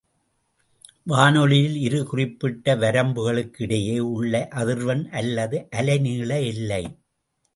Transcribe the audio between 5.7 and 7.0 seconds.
அலை நீள எல்லை.